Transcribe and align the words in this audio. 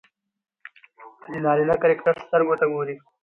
د 1.31 1.33
نارينه 1.45 1.75
کرکټر 1.81 2.15
سترګو 2.25 2.55
ته 2.59 2.65
ګوري 2.73 2.95